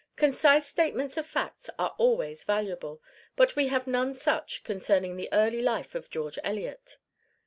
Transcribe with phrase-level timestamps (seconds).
[0.15, 3.03] Concise statements of facts are always valuable,
[3.35, 6.97] but we have none such concerning the early life of George Eliot.